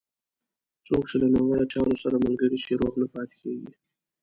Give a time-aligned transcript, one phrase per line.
[0.85, 3.71] څوک چې له ناوړه چارو سره ملګری شي، روغ نه پاتېږي.